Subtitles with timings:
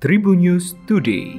[0.00, 1.36] Tribun News Today.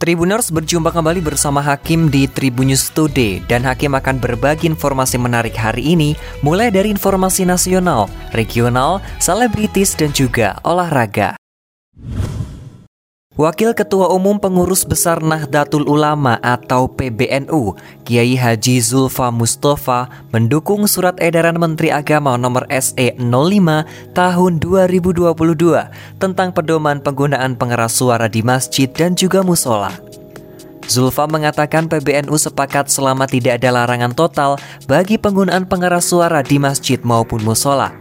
[0.00, 5.52] Tribuners berjumpa kembali bersama Hakim di Tribun News Today dan Hakim akan berbagi informasi menarik
[5.52, 11.39] hari ini mulai dari informasi nasional, regional, selebritis dan juga olahraga.
[13.40, 17.72] Wakil Ketua Umum Pengurus Besar Nahdlatul Ulama atau PBNU,
[18.04, 23.16] Kiai Haji Zulfa Mustafa mendukung surat edaran Menteri Agama nomor SE 05
[24.12, 25.32] tahun 2022
[26.20, 29.88] tentang pedoman penggunaan pengeras suara di masjid dan juga musola.
[30.84, 37.00] Zulfa mengatakan PBNU sepakat selama tidak ada larangan total bagi penggunaan pengeras suara di masjid
[37.00, 37.99] maupun musola.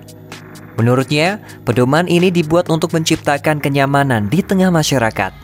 [0.79, 5.35] Menurutnya, pedoman ini dibuat untuk menciptakan kenyamanan di tengah masyarakat.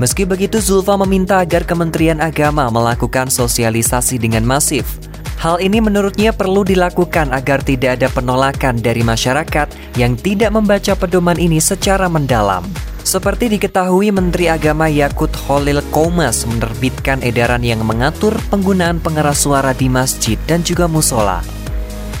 [0.00, 4.88] Meski begitu, Zulfa meminta agar Kementerian Agama melakukan sosialisasi dengan masif.
[5.36, 9.68] Hal ini menurutnya perlu dilakukan agar tidak ada penolakan dari masyarakat
[10.00, 12.64] yang tidak membaca pedoman ini secara mendalam.
[13.04, 19.92] Seperti diketahui Menteri Agama Yakut Holil Komas menerbitkan edaran yang mengatur penggunaan pengeras suara di
[19.92, 21.44] masjid dan juga musola.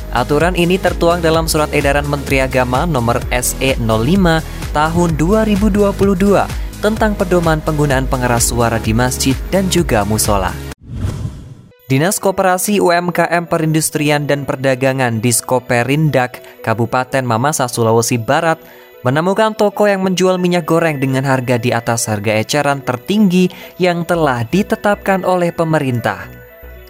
[0.08, 5.88] Aturan ini tertuang dalam Surat Edaran Menteri Agama nomor SE 05 tahun 2022
[6.80, 10.54] tentang pedoman penggunaan pengeras suara di masjid dan juga musola.
[11.88, 18.60] Dinas Koperasi UMKM Perindustrian dan Perdagangan Diskoperindak Kabupaten Mamasa Sulawesi Barat
[19.00, 23.48] menemukan toko yang menjual minyak goreng dengan harga di atas harga eceran tertinggi
[23.80, 26.37] yang telah ditetapkan oleh pemerintah.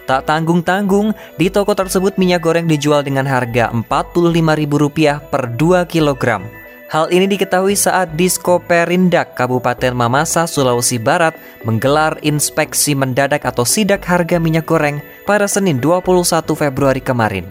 [0.09, 6.41] Tak tanggung-tanggung, di toko tersebut minyak goreng dijual dengan harga Rp45.000 per 2 kg.
[6.89, 14.01] Hal ini diketahui saat Disko Perindak Kabupaten Mamasa, Sulawesi Barat menggelar inspeksi mendadak atau sidak
[14.09, 14.97] harga minyak goreng
[15.29, 16.25] pada Senin 21
[16.57, 17.45] Februari kemarin.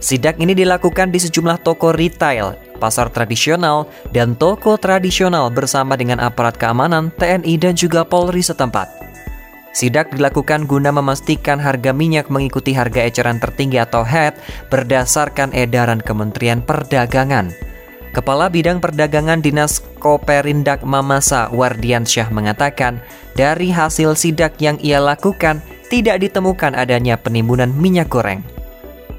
[0.00, 6.56] Sidak ini dilakukan di sejumlah toko retail, pasar tradisional, dan toko tradisional bersama dengan aparat
[6.56, 9.03] keamanan, TNI, dan juga Polri setempat.
[9.74, 14.38] Sidak dilakukan guna memastikan harga minyak mengikuti harga eceran tertinggi atau HET
[14.70, 17.50] berdasarkan edaran Kementerian Perdagangan.
[18.14, 23.02] Kepala Bidang Perdagangan Dinas Koperindak Mamasa Wardiansyah mengatakan,
[23.34, 25.58] dari hasil sidak yang ia lakukan
[25.90, 28.46] tidak ditemukan adanya penimbunan minyak goreng.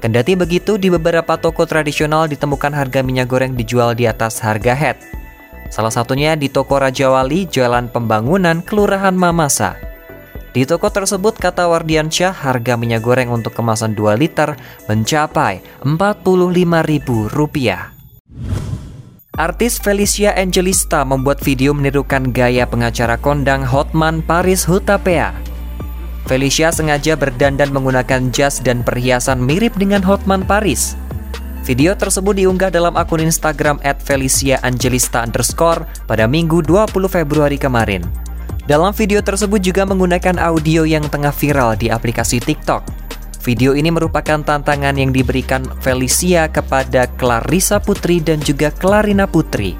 [0.00, 4.96] Kendati begitu, di beberapa toko tradisional ditemukan harga minyak goreng dijual di atas harga HET.
[5.68, 9.95] Salah satunya di toko Raja Wali, Jalan Pembangunan, Kelurahan Mamasa.
[10.56, 14.56] Di toko tersebut, kata Wardiansyah, harga minyak goreng untuk kemasan 2 liter
[14.88, 17.92] mencapai Rp45.000.
[19.36, 25.36] Artis Felicia Angelista membuat video menirukan gaya pengacara kondang Hotman Paris Hutapea.
[26.24, 30.96] Felicia sengaja berdandan menggunakan jas dan perhiasan mirip dengan Hotman Paris.
[31.68, 38.08] Video tersebut diunggah dalam akun Instagram at Felicia Angelista underscore pada Minggu 20 Februari kemarin.
[38.66, 42.82] Dalam video tersebut juga menggunakan audio yang tengah viral di aplikasi TikTok.
[43.46, 49.78] Video ini merupakan tantangan yang diberikan Felicia kepada Clarissa Putri dan juga Clarina Putri.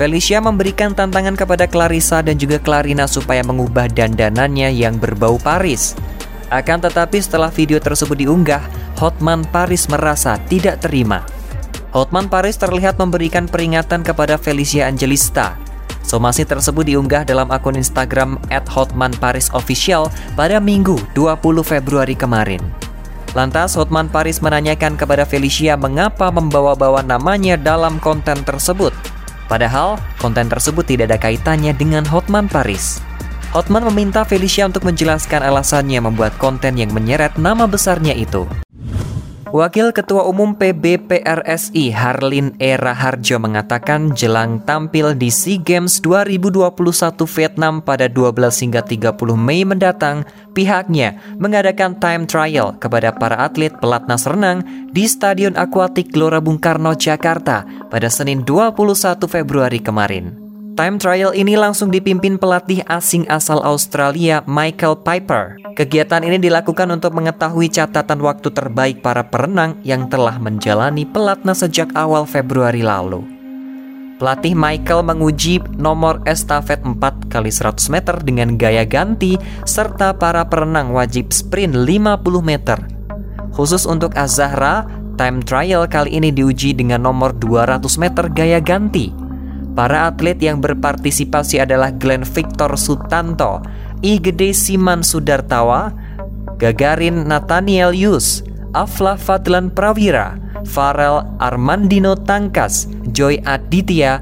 [0.00, 5.92] Felicia memberikan tantangan kepada Clarissa dan juga Clarina supaya mengubah dandanannya yang berbau Paris.
[6.48, 8.64] Akan tetapi setelah video tersebut diunggah,
[8.96, 11.20] Hotman Paris merasa tidak terima.
[11.92, 15.67] Hotman Paris terlihat memberikan peringatan kepada Felicia Angelista
[16.08, 22.64] Somasi tersebut diunggah dalam akun Instagram @hotmanparisofficial pada Minggu 20 Februari kemarin.
[23.36, 28.96] Lantas Hotman Paris menanyakan kepada Felicia mengapa membawa-bawa namanya dalam konten tersebut.
[29.52, 33.04] Padahal konten tersebut tidak ada kaitannya dengan Hotman Paris.
[33.52, 38.48] Hotman meminta Felicia untuk menjelaskan alasannya membuat konten yang menyeret nama besarnya itu.
[39.48, 42.76] Wakil Ketua Umum PBPRSI Harlin E.
[42.76, 46.68] Raharjo mengatakan jelang tampil di SEA Games 2021
[47.24, 54.28] Vietnam pada 12 hingga 30 Mei mendatang, pihaknya mengadakan time trial kepada para atlet pelatnas
[54.28, 54.60] renang
[54.92, 60.47] di Stadion Akuatik Gelora Bung Karno, Jakarta pada Senin 21 Februari kemarin.
[60.78, 65.58] Time trial ini langsung dipimpin pelatih asing asal Australia Michael Piper.
[65.74, 71.90] Kegiatan ini dilakukan untuk mengetahui catatan waktu terbaik para perenang yang telah menjalani pelatnas sejak
[71.98, 73.26] awal Februari lalu.
[74.22, 76.94] Pelatih Michael menguji nomor estafet 4
[77.26, 79.34] kali 100 meter dengan gaya ganti
[79.66, 82.78] serta para perenang wajib sprint 50 meter.
[83.50, 84.86] Khusus untuk Azahra,
[85.18, 89.26] time trial kali ini diuji dengan nomor 200 meter gaya ganti.
[89.78, 93.62] Para atlet yang berpartisipasi adalah Glenn Victor Sutanto,
[94.02, 95.94] Igede Siman Sudartawa,
[96.58, 98.42] Gagarin Nathaniel Yus,
[98.74, 100.34] Afla Fadlan Prawira,
[100.66, 104.18] Farel Armandino Tangkas, Joy Aditya,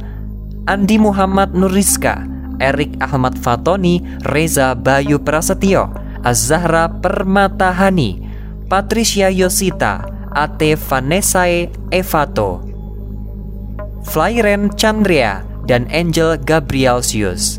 [0.69, 2.21] Andi Muhammad Nuriska,
[2.61, 5.89] Erik Ahmad Fatoni, Reza Bayu Prasetyo,
[6.21, 8.21] Azahra Permatahani,
[8.69, 10.05] Patricia Yosita,
[10.37, 12.66] Ate Vanessae Evato,
[14.07, 17.59] Flyren Chandria, dan Angel Gabrielsius.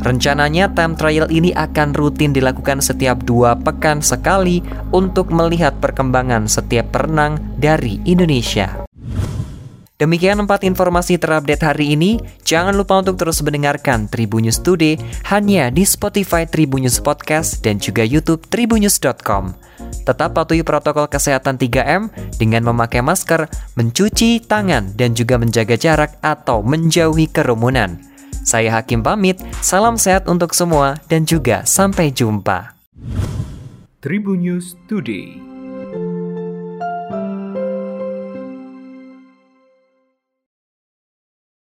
[0.00, 4.64] Rencananya time trial ini akan rutin dilakukan setiap dua pekan sekali
[4.96, 8.88] untuk melihat perkembangan setiap perenang dari Indonesia.
[9.96, 12.20] Demikian empat informasi terupdate hari ini.
[12.44, 15.00] Jangan lupa untuk terus mendengarkan Tribunnews Today
[15.32, 19.56] hanya di Spotify Tribunnews Podcast dan juga YouTube tribunnews.com.
[20.06, 26.62] Tetap patuhi protokol kesehatan 3M dengan memakai masker, mencuci tangan, dan juga menjaga jarak atau
[26.62, 27.98] menjauhi kerumunan.
[28.46, 32.78] Saya Hakim pamit, salam sehat untuk semua dan juga sampai jumpa.
[33.98, 35.55] Tribun News Today.